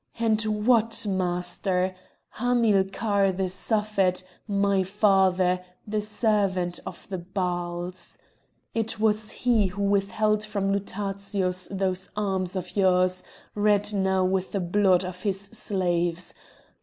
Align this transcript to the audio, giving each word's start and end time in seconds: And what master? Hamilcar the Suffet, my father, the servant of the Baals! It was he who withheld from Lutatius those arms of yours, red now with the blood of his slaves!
And 0.17 0.41
what 0.65 1.05
master? 1.07 1.93
Hamilcar 2.29 3.31
the 3.33 3.47
Suffet, 3.49 4.23
my 4.47 4.81
father, 4.81 5.63
the 5.85 6.01
servant 6.01 6.79
of 6.87 7.07
the 7.09 7.19
Baals! 7.19 8.17
It 8.73 8.99
was 8.99 9.29
he 9.29 9.67
who 9.67 9.83
withheld 9.83 10.43
from 10.43 10.71
Lutatius 10.73 11.67
those 11.69 12.09
arms 12.15 12.55
of 12.55 12.75
yours, 12.75 13.21
red 13.53 13.93
now 13.93 14.25
with 14.25 14.53
the 14.53 14.59
blood 14.59 15.05
of 15.05 15.21
his 15.21 15.39
slaves! 15.39 16.33